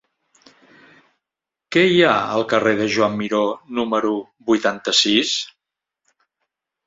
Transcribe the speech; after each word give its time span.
Què 1.75 1.81
hi 1.89 1.99
ha 2.05 2.13
al 2.37 2.45
carrer 2.53 2.73
de 2.79 2.87
Joan 2.95 3.13
Miró 3.19 3.41
número 3.81 4.13
vuitanta-sis? 4.49 5.35